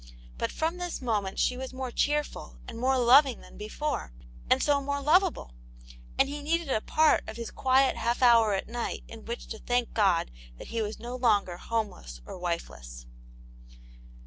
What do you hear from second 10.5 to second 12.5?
that he was no longer homeless or